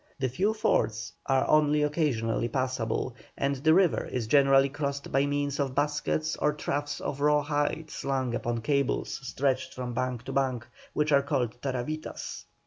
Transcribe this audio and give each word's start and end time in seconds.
The 0.17 0.29
few 0.29 0.55
fords 0.55 1.13
are 1.27 1.47
only 1.47 1.83
occasionally 1.83 2.47
passable, 2.47 3.13
and 3.37 3.57
the 3.57 3.75
river 3.75 4.05
is 4.05 4.25
generally 4.25 4.67
crossed 4.67 5.11
by 5.11 5.27
means 5.27 5.59
of 5.59 5.75
baskets 5.75 6.35
or 6.37 6.53
troughs 6.53 6.99
of 6.99 7.21
raw 7.21 7.43
hide 7.43 7.91
slung 7.91 8.33
upon 8.33 8.61
cables 8.61 9.19
stretched 9.21 9.75
from 9.75 9.93
bank 9.93 10.23
to 10.23 10.31
bank, 10.31 10.65
which 10.93 11.11
are 11.11 11.21
called 11.21 11.61
"taravitas." 11.61 12.45